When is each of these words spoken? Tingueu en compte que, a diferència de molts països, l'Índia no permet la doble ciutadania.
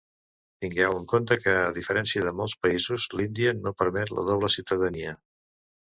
Tingueu 0.63 0.95
en 1.01 1.03
compte 1.11 1.37
que, 1.43 1.53
a 1.65 1.75
diferència 1.75 2.25
de 2.27 2.33
molts 2.39 2.57
països, 2.63 3.07
l'Índia 3.21 3.53
no 3.61 3.77
permet 3.83 4.15
la 4.19 4.29
doble 4.31 4.55
ciutadania. 4.59 5.15